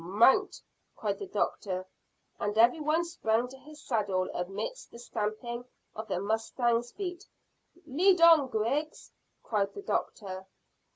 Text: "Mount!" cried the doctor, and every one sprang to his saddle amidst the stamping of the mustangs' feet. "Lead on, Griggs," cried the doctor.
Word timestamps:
"Mount!" 0.03 0.59
cried 0.95 1.19
the 1.19 1.27
doctor, 1.27 1.85
and 2.39 2.57
every 2.57 2.79
one 2.79 3.05
sprang 3.05 3.47
to 3.47 3.57
his 3.59 3.85
saddle 3.85 4.27
amidst 4.33 4.89
the 4.89 4.97
stamping 4.97 5.63
of 5.95 6.07
the 6.07 6.19
mustangs' 6.19 6.91
feet. 6.91 7.23
"Lead 7.85 8.19
on, 8.19 8.47
Griggs," 8.49 9.11
cried 9.43 9.71
the 9.75 9.83
doctor. 9.83 10.47